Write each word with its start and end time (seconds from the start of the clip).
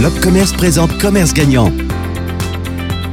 L'Opcommerce 0.00 0.52
présente 0.52 0.96
Commerce 0.98 1.34
Gagnant. 1.34 1.72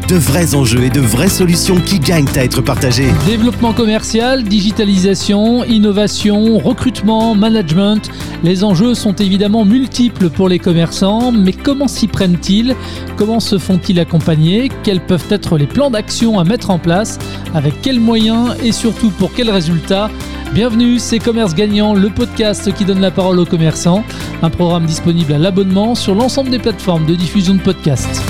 De 0.08 0.16
vrais 0.16 0.54
enjeux 0.54 0.84
et 0.84 0.92
de 0.92 1.00
vraies 1.00 1.30
solutions 1.30 1.78
qui 1.78 1.98
gagnent 1.98 2.30
à 2.36 2.44
être 2.44 2.62
partagées. 2.62 3.10
Développement 3.26 3.74
commercial, 3.74 4.44
digitalisation, 4.44 5.64
innovation, 5.64 6.60
recrutement, 6.60 7.34
management. 7.34 8.12
Les 8.44 8.64
enjeux 8.64 8.94
sont 8.94 9.16
évidemment 9.16 9.66
multiples 9.66 10.30
pour 10.30 10.48
les 10.48 10.60
commerçants, 10.60 11.32
mais 11.32 11.54
comment 11.54 11.88
s'y 11.88 12.06
prennent-ils? 12.06 12.76
Comment 13.18 13.40
se 13.40 13.58
font-ils 13.58 14.00
accompagner? 14.00 14.70
Quels 14.84 15.02
peuvent 15.02 15.26
être 15.32 15.58
les 15.58 15.66
plans 15.66 15.90
d'action 15.90 16.38
à 16.38 16.44
mettre 16.44 16.70
en 16.70 16.78
place? 16.78 17.18
Avec 17.56 17.82
quels 17.82 18.00
moyens 18.00 18.56
et 18.64 18.72
surtout 18.72 19.10
pour 19.10 19.34
quels 19.34 19.50
résultats? 19.50 20.12
Bienvenue, 20.56 21.00
c'est 21.00 21.20
Commerce 21.20 21.54
Gagnant, 21.54 21.94
le 21.94 22.10
podcast 22.10 22.74
qui 22.74 22.86
donne 22.86 23.02
la 23.02 23.12
parole 23.12 23.40
aux 23.40 23.46
commerçants. 23.46 24.06
Un 24.42 24.50
programme 24.50 24.86
disponible 24.86 25.34
à 25.34 25.38
l'abonnement 25.38 25.96
sur 25.96 26.16
l'ensemble 26.16 26.50
des 26.50 26.60
plateformes 26.60 27.06
de 27.06 27.14
diffusion 27.14 27.56
de 27.56 27.60
podcasts. 27.60 28.22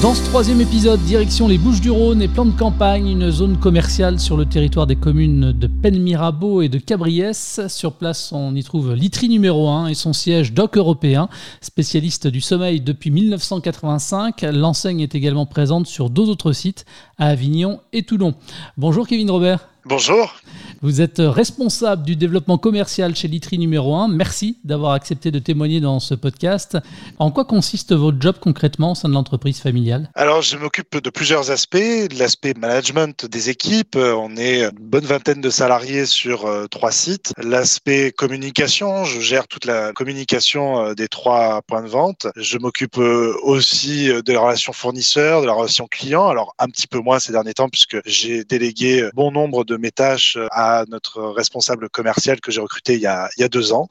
Dans 0.00 0.14
ce 0.14 0.24
troisième 0.24 0.60
épisode, 0.60 1.00
direction 1.00 1.48
les 1.48 1.58
Bouches 1.58 1.80
du 1.80 1.90
Rhône 1.90 2.22
et 2.22 2.28
plan 2.28 2.46
de 2.46 2.56
campagne, 2.56 3.08
une 3.08 3.32
zone 3.32 3.58
commerciale 3.58 4.20
sur 4.20 4.36
le 4.36 4.46
territoire 4.46 4.86
des 4.86 4.94
communes 4.94 5.50
de 5.50 5.66
Penmirabeau 5.66 6.62
et 6.62 6.68
de 6.68 6.78
Cabriès. 6.78 7.60
Sur 7.66 7.94
place, 7.94 8.32
on 8.32 8.54
y 8.54 8.62
trouve 8.62 8.94
l'ITRI 8.94 9.28
numéro 9.28 9.68
1 9.68 9.88
et 9.88 9.94
son 9.94 10.12
siège 10.12 10.54
DOC 10.54 10.76
européen, 10.78 11.28
spécialiste 11.60 12.28
du 12.28 12.40
sommeil 12.40 12.80
depuis 12.80 13.10
1985. 13.10 14.42
L'enseigne 14.52 15.00
est 15.00 15.16
également 15.16 15.46
présente 15.46 15.88
sur 15.88 16.10
deux 16.10 16.30
autres 16.30 16.52
sites, 16.52 16.86
à 17.18 17.28
Avignon 17.28 17.80
et 17.92 18.02
Toulon. 18.02 18.34
Bonjour 18.76 19.06
Kevin 19.06 19.30
Robert. 19.30 19.68
Bonjour. 19.88 20.34
Vous 20.82 21.00
êtes 21.00 21.18
responsable 21.18 22.04
du 22.04 22.14
développement 22.14 22.58
commercial 22.58 23.16
chez 23.16 23.26
Litri 23.26 23.58
numéro 23.58 23.96
1. 23.96 24.08
Merci 24.08 24.58
d'avoir 24.62 24.92
accepté 24.92 25.30
de 25.30 25.38
témoigner 25.38 25.80
dans 25.80 25.98
ce 25.98 26.14
podcast. 26.14 26.76
En 27.18 27.30
quoi 27.30 27.46
consiste 27.46 27.94
votre 27.94 28.20
job 28.20 28.36
concrètement 28.38 28.92
au 28.92 28.94
sein 28.94 29.08
de 29.08 29.14
l'entreprise 29.14 29.60
familiale? 29.60 30.10
Alors, 30.14 30.42
je 30.42 30.58
m'occupe 30.58 30.98
de 31.02 31.08
plusieurs 31.08 31.50
aspects. 31.50 31.78
L'aspect 32.16 32.52
management 32.54 33.24
des 33.24 33.48
équipes. 33.48 33.96
On 33.96 34.36
est 34.36 34.64
une 34.64 34.78
bonne 34.78 35.06
vingtaine 35.06 35.40
de 35.40 35.48
salariés 35.48 36.04
sur 36.04 36.44
euh, 36.44 36.66
trois 36.66 36.92
sites. 36.92 37.32
L'aspect 37.38 38.12
communication. 38.12 39.04
Je 39.04 39.20
gère 39.20 39.48
toute 39.48 39.64
la 39.64 39.92
communication 39.94 40.84
euh, 40.84 40.94
des 40.94 41.08
trois 41.08 41.62
points 41.62 41.82
de 41.82 41.88
vente. 41.88 42.26
Je 42.36 42.58
m'occupe 42.58 42.98
euh, 42.98 43.34
aussi 43.42 44.08
de 44.08 44.32
la 44.34 44.40
relation 44.40 44.74
fournisseur, 44.74 45.40
de 45.40 45.46
la 45.46 45.54
relation 45.54 45.86
client. 45.90 46.28
Alors, 46.28 46.54
un 46.58 46.66
petit 46.66 46.86
peu 46.86 46.98
moins 46.98 47.07
ces 47.18 47.32
derniers 47.32 47.54
temps 47.54 47.68
puisque 47.68 47.98
j'ai 48.04 48.44
délégué 48.44 49.08
bon 49.14 49.30
nombre 49.30 49.64
de 49.64 49.76
mes 49.76 49.90
tâches 49.90 50.38
à 50.50 50.84
notre 50.88 51.22
responsable 51.22 51.88
commercial 51.88 52.40
que 52.40 52.50
j'ai 52.52 52.60
recruté 52.60 52.94
il 52.94 53.00
y, 53.00 53.06
a, 53.06 53.28
il 53.36 53.40
y 53.40 53.44
a 53.44 53.48
deux 53.48 53.72
ans. 53.72 53.88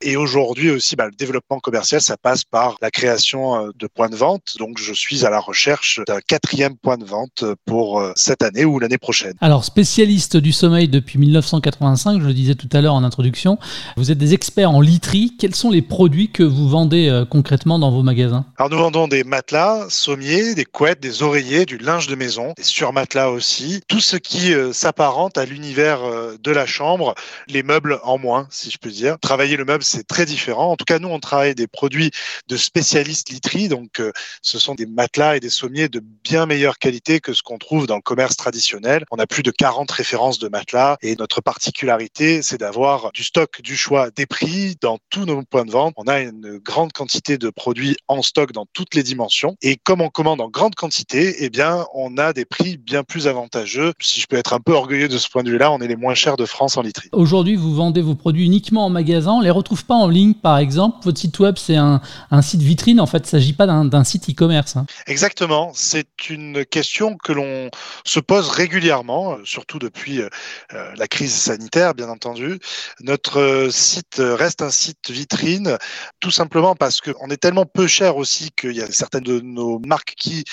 Et 0.00 0.16
aujourd'hui 0.16 0.70
aussi, 0.70 0.94
bah, 0.94 1.06
le 1.06 1.16
développement 1.16 1.58
commercial, 1.58 2.00
ça 2.00 2.16
passe 2.16 2.44
par 2.44 2.76
la 2.80 2.90
création 2.90 3.56
euh, 3.56 3.70
de 3.76 3.88
points 3.88 4.08
de 4.08 4.14
vente. 4.14 4.54
Donc, 4.58 4.78
je 4.78 4.92
suis 4.92 5.26
à 5.26 5.30
la 5.30 5.40
recherche 5.40 6.00
d'un 6.06 6.20
quatrième 6.20 6.76
point 6.76 6.96
de 6.96 7.04
vente 7.04 7.44
pour 7.66 8.00
euh, 8.00 8.12
cette 8.14 8.42
année 8.42 8.64
ou 8.64 8.78
l'année 8.78 8.98
prochaine. 8.98 9.34
Alors, 9.40 9.64
spécialiste 9.64 10.36
du 10.36 10.52
sommeil 10.52 10.88
depuis 10.88 11.18
1985, 11.18 12.20
je 12.20 12.26
le 12.26 12.32
disais 12.32 12.54
tout 12.54 12.68
à 12.72 12.80
l'heure 12.80 12.94
en 12.94 13.02
introduction, 13.02 13.58
vous 13.96 14.12
êtes 14.12 14.18
des 14.18 14.34
experts 14.34 14.70
en 14.70 14.80
literie. 14.80 15.36
Quels 15.36 15.56
sont 15.56 15.70
les 15.70 15.82
produits 15.82 16.30
que 16.30 16.44
vous 16.44 16.68
vendez 16.68 17.08
euh, 17.08 17.24
concrètement 17.24 17.80
dans 17.80 17.90
vos 17.90 18.04
magasins? 18.04 18.46
Alors, 18.56 18.70
nous 18.70 18.78
vendons 18.78 19.08
des 19.08 19.24
matelas, 19.24 19.86
sommiers, 19.88 20.54
des 20.54 20.64
couettes, 20.64 21.00
des 21.00 21.24
oreillers, 21.24 21.66
du 21.66 21.76
linge 21.76 22.06
de 22.06 22.14
maison, 22.14 22.54
des 22.58 22.64
surmatelas 22.64 23.30
aussi, 23.30 23.80
tout 23.86 24.00
ce 24.00 24.16
qui 24.16 24.52
s'apparente 24.72 25.38
à 25.38 25.44
l'univers 25.44 26.00
de 26.38 26.50
la 26.50 26.66
chambre, 26.66 27.14
les 27.46 27.62
meubles 27.62 28.00
en 28.02 28.18
moins, 28.18 28.48
si 28.50 28.70
je 28.70 28.78
peux 28.78 28.90
dire. 28.90 29.18
Travailler 29.20 29.56
le 29.56 29.64
meuble, 29.64 29.84
c'est 29.84 30.06
très 30.06 30.26
différent. 30.26 30.72
En 30.72 30.76
tout 30.76 30.84
cas, 30.84 30.98
nous, 30.98 31.08
on 31.08 31.20
travaille 31.20 31.54
des 31.54 31.68
produits 31.68 32.10
de 32.48 32.56
spécialistes 32.56 33.30
literie, 33.30 33.68
donc 33.68 34.00
euh, 34.00 34.12
ce 34.42 34.58
sont 34.58 34.74
des 34.74 34.86
matelas 34.86 35.36
et 35.36 35.40
des 35.40 35.50
sommiers 35.50 35.88
de 35.88 36.02
bien 36.24 36.46
meilleure 36.46 36.78
qualité 36.78 37.20
que 37.20 37.32
ce 37.32 37.42
qu'on 37.42 37.58
trouve 37.58 37.86
dans 37.86 37.96
le 37.96 38.02
commerce 38.02 38.36
traditionnel. 38.36 39.04
On 39.10 39.18
a 39.18 39.26
plus 39.26 39.42
de 39.42 39.50
40 39.50 39.90
références 39.90 40.38
de 40.38 40.48
matelas 40.48 40.96
et 41.02 41.14
notre 41.16 41.40
particularité, 41.40 42.42
c'est 42.42 42.58
d'avoir 42.58 43.12
du 43.12 43.24
stock, 43.24 43.62
du 43.62 43.76
choix, 43.76 44.10
des 44.10 44.26
prix 44.26 44.76
dans 44.80 44.98
tous 45.10 45.24
nos 45.24 45.42
points 45.42 45.64
de 45.64 45.70
vente. 45.70 45.94
On 45.96 46.08
a 46.08 46.20
une 46.20 46.58
grande 46.58 46.92
quantité 46.92 47.38
de 47.38 47.50
produits 47.50 47.96
en 48.08 48.22
stock 48.22 48.52
dans 48.52 48.66
toutes 48.72 48.94
les 48.94 49.02
dimensions 49.02 49.56
et 49.62 49.76
comme 49.76 50.00
on 50.00 50.08
commande 50.08 50.40
en 50.40 50.48
grande 50.48 50.74
quantité, 50.74 51.44
eh 51.44 51.50
bien, 51.50 51.86
on 51.94 52.18
a 52.18 52.32
des 52.32 52.44
prix 52.48 52.76
bien 52.76 53.04
plus 53.04 53.26
avantageux. 53.26 53.92
Si 54.00 54.20
je 54.20 54.26
peux 54.26 54.36
être 54.36 54.52
un 54.52 54.60
peu 54.60 54.72
orgueilleux 54.72 55.08
de 55.08 55.18
ce 55.18 55.28
point 55.28 55.42
de 55.42 55.50
vue-là, 55.50 55.70
on 55.70 55.78
est 55.80 55.86
les 55.86 55.96
moins 55.96 56.14
chers 56.14 56.36
de 56.36 56.46
France 56.46 56.76
en 56.76 56.82
literie. 56.82 57.08
Aujourd'hui, 57.12 57.56
vous 57.56 57.74
vendez 57.74 58.00
vos 58.00 58.14
produits 58.14 58.44
uniquement 58.44 58.86
en 58.86 58.90
magasin. 58.90 59.32
On 59.32 59.40
les 59.40 59.50
retrouve 59.50 59.84
pas 59.84 59.94
en 59.94 60.08
ligne, 60.08 60.34
par 60.34 60.58
exemple. 60.58 60.98
Votre 61.04 61.18
site 61.18 61.38
web, 61.38 61.56
c'est 61.58 61.76
un, 61.76 62.00
site 62.42 62.62
vitrine. 62.62 63.00
En 63.00 63.06
fait, 63.06 63.18
il 63.18 63.22
ne 63.22 63.28
s'agit 63.28 63.52
pas 63.52 63.66
d'un 63.66 64.04
site 64.04 64.30
e-commerce. 64.30 64.76
Hein. 64.76 64.86
Exactement. 65.06 65.72
C'est 65.74 66.28
une 66.28 66.64
question 66.64 67.16
que 67.16 67.32
l'on 67.32 67.70
se 68.04 68.20
pose 68.20 68.48
régulièrement, 68.48 69.36
surtout 69.44 69.78
depuis 69.78 70.20
euh, 70.20 70.28
euh, 70.74 70.92
la 70.96 71.06
crise 71.06 71.34
sanitaire, 71.34 71.94
bien 71.94 72.08
entendu. 72.08 72.58
Notre 73.00 73.68
site 73.70 74.16
reste 74.20 74.62
un 74.62 74.70
site 74.70 75.10
vitrine, 75.10 75.76
tout 76.20 76.30
simplement 76.30 76.74
parce 76.74 77.00
qu'on 77.00 77.28
est 77.28 77.36
tellement 77.36 77.66
peu 77.66 77.86
cher 77.86 78.16
aussi 78.16 78.50
qu'il 78.58 78.72
y 78.72 78.82
a 78.82 78.90
certaines 78.90 79.24
de 79.24 79.40
nos 79.40 79.78
marques 79.80 80.14
qui 80.16 80.44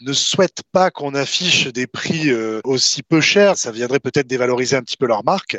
ne 0.00 0.12
souhaitent 0.12 0.62
pas 0.72 0.90
qu'on 0.90 1.14
affiche 1.14 1.41
des 1.72 1.86
prix 1.86 2.30
euh, 2.30 2.60
aussi 2.64 3.02
peu 3.02 3.20
chers. 3.20 3.56
Ça 3.56 3.70
viendrait 3.70 4.00
peut-être 4.00 4.26
dévaloriser 4.26 4.76
un 4.76 4.82
petit 4.82 4.96
peu 4.96 5.06
leur 5.06 5.24
marque. 5.24 5.58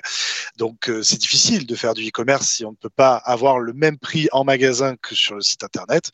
Donc, 0.57 0.91
c'est 1.01 1.17
difficile 1.17 1.65
de 1.65 1.75
faire 1.75 1.93
du 1.93 2.07
e-commerce 2.07 2.47
si 2.47 2.65
on 2.65 2.71
ne 2.71 2.75
peut 2.75 2.89
pas 2.89 3.15
avoir 3.15 3.59
le 3.59 3.73
même 3.73 3.97
prix 3.97 4.27
en 4.31 4.43
magasin 4.43 4.95
que 5.01 5.15
sur 5.15 5.35
le 5.35 5.41
site 5.41 5.63
internet. 5.63 6.11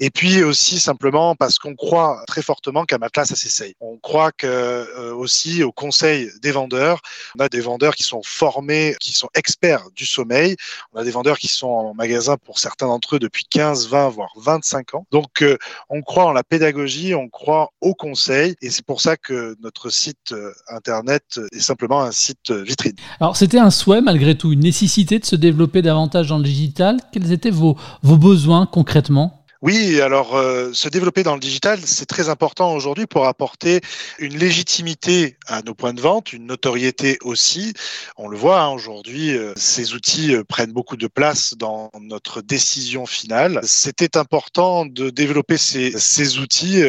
Et 0.00 0.10
puis 0.10 0.42
aussi 0.42 0.80
simplement 0.80 1.34
parce 1.34 1.58
qu'on 1.58 1.74
croit 1.74 2.22
très 2.26 2.42
fortement 2.42 2.84
qu'un 2.84 2.98
matelas, 2.98 3.26
ça 3.26 3.36
s'essaye. 3.36 3.74
On 3.80 3.98
croit 3.98 4.32
que 4.32 4.46
euh, 4.46 5.14
aussi 5.14 5.62
au 5.62 5.72
conseil 5.72 6.30
des 6.40 6.52
vendeurs, 6.52 7.00
on 7.38 7.40
a 7.40 7.48
des 7.48 7.60
vendeurs 7.60 7.94
qui 7.94 8.02
sont 8.02 8.22
formés, 8.22 8.96
qui 9.00 9.12
sont 9.12 9.28
experts 9.34 9.90
du 9.94 10.06
sommeil. 10.06 10.56
On 10.92 11.00
a 11.00 11.04
des 11.04 11.10
vendeurs 11.10 11.38
qui 11.38 11.48
sont 11.48 11.68
en 11.68 11.94
magasin 11.94 12.36
pour 12.36 12.58
certains 12.58 12.86
d'entre 12.86 13.16
eux 13.16 13.18
depuis 13.18 13.44
15, 13.44 13.88
20, 13.88 14.08
voire 14.08 14.32
25 14.36 14.94
ans. 14.94 15.06
Donc 15.10 15.42
euh, 15.42 15.58
on 15.90 16.02
croit 16.02 16.24
en 16.24 16.32
la 16.32 16.44
pédagogie, 16.44 17.14
on 17.14 17.28
croit 17.28 17.72
au 17.80 17.94
conseil 17.94 18.56
et 18.62 18.70
c'est 18.70 18.84
pour 18.84 19.00
ça 19.02 19.16
que 19.16 19.56
notre 19.60 19.90
site 19.90 20.32
euh, 20.32 20.52
internet 20.68 21.40
est 21.52 21.60
simplement 21.60 22.02
un 22.02 22.12
site 22.12 22.50
vitrine. 22.50 22.94
Alors 23.20 23.36
c'était 23.36 23.58
un 23.58 23.70
souhait 23.70 24.00
malgré 24.00 24.36
tout, 24.36 24.52
une 24.52 24.60
nécessité 24.60 25.18
de 25.18 25.24
se 25.24 25.36
développer 25.36 25.82
davantage 25.82 26.28
dans 26.28 26.40
digital, 26.40 26.98
quels 27.12 27.32
étaient 27.32 27.50
vos 27.50 27.76
besoins 28.02 28.66
concrètement? 28.66 29.41
Oui, 29.62 30.00
alors 30.00 30.34
euh, 30.34 30.72
se 30.72 30.88
développer 30.88 31.22
dans 31.22 31.34
le 31.34 31.40
digital, 31.40 31.78
c'est 31.84 32.06
très 32.06 32.28
important 32.28 32.74
aujourd'hui 32.74 33.06
pour 33.06 33.26
apporter 33.28 33.80
une 34.18 34.36
légitimité 34.36 35.36
à 35.46 35.62
nos 35.62 35.72
points 35.72 35.94
de 35.94 36.00
vente, 36.00 36.32
une 36.32 36.46
notoriété 36.46 37.16
aussi. 37.22 37.72
On 38.16 38.26
le 38.26 38.36
voit 38.36 38.60
hein, 38.60 38.70
aujourd'hui, 38.70 39.36
euh, 39.36 39.52
ces 39.54 39.94
outils 39.94 40.34
euh, 40.34 40.42
prennent 40.42 40.72
beaucoup 40.72 40.96
de 40.96 41.06
place 41.06 41.54
dans 41.56 41.92
notre 42.00 42.42
décision 42.42 43.06
finale. 43.06 43.60
C'était 43.62 44.16
important 44.16 44.84
de 44.84 45.10
développer 45.10 45.58
ces, 45.58 45.92
ces 45.96 46.38
outils 46.38 46.82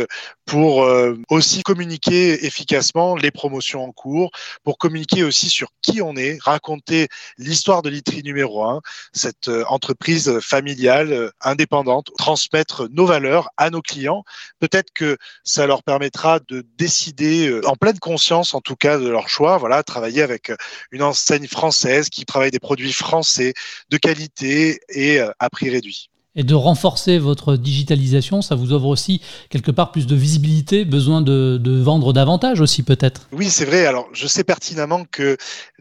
pour 0.45 0.85
aussi 1.29 1.63
communiquer 1.63 2.45
efficacement 2.45 3.16
les 3.16 3.31
promotions 3.31 3.85
en 3.85 3.94
cours, 3.94 4.31
pour 4.63 4.78
communiquer 4.78 5.23
aussi 5.23 5.47
sur 5.47 5.69
qui 5.81 6.01
on 6.01 6.17
est, 6.17 6.38
raconter 6.41 7.07
l'histoire 7.38 7.81
de 7.81 7.90
l'ITRI 7.90 8.23
numéro 8.23 8.66
1, 8.66 8.81
cette 9.13 9.50
entreprise 9.69 10.40
familiale 10.41 11.31
indépendante, 11.41 12.11
transmettre 12.17 12.62
nos 12.91 13.06
valeurs 13.06 13.50
à 13.57 13.69
nos 13.69 13.81
clients. 13.81 14.24
Peut-être 14.59 14.91
que 14.94 15.18
ça 15.44 15.68
leur 15.68 15.84
permettra 15.84 16.40
de 16.40 16.66
décider 16.78 17.47
euh, 17.47 17.68
en 17.68 17.75
pleine 17.75 18.00
conscience, 18.00 18.53
en 18.53 18.62
tout 18.62 18.75
cas, 18.75 18.97
de 18.97 19.07
leur 19.07 19.29
choix. 19.29 19.57
Voilà, 19.57 19.84
travailler 19.84 20.22
avec 20.22 20.50
euh, 20.50 20.56
une 20.91 21.03
enseigne 21.03 21.47
française 21.47 22.09
qui 22.09 22.25
travaille 22.25 22.52
des 22.52 22.59
produits 22.59 22.94
français 22.94 23.53
de 23.90 23.97
qualité 23.97 24.79
et 24.90 25.19
euh, 25.19 25.31
à 25.40 25.50
prix 25.50 25.69
réduit 25.69 26.09
et 26.36 26.44
de 26.44 26.56
renforcer 26.56 27.20
votre 27.20 27.56
digitalisation, 27.56 28.41
ça 28.41 28.56
vous 28.56 28.74
offre 28.74 28.85
aussi 28.85 29.22
quelque 29.50 29.72
part 29.72 29.91
plus 29.91 30.08
de 30.08 30.16
visibilité, 30.16 30.85
besoin 30.85 31.22
de, 31.22 31.59
vendre 31.84 32.14
davantage 32.14 32.62
aussi 32.62 32.84
peut-être. 32.84 33.28
Oui, 33.32 33.50
c'est 33.50 33.66
vrai. 33.66 33.85
Alors, 33.85 34.08
je 34.14 34.28
sais 34.28 34.44
pertinemment 34.44 35.06
que 35.12 35.38